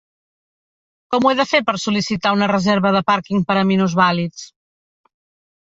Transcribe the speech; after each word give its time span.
Com 1.13 1.27
ho 1.27 1.31
he 1.31 1.33
de 1.39 1.45
fer 1.49 1.61
per 1.67 1.75
sol·licitar 1.83 2.33
una 2.39 2.49
reserva 2.53 2.95
de 2.97 3.03
parking 3.13 3.47
per 3.53 3.61
a 3.63 3.65
minusvàlids? 3.75 4.51